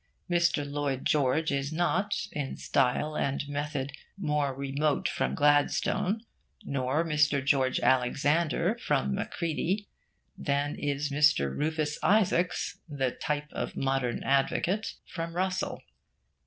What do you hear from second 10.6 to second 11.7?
is Mr.